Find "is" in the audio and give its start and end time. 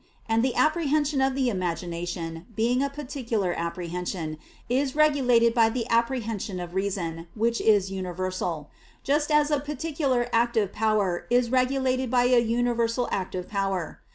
4.67-4.95, 7.61-7.91, 11.29-11.51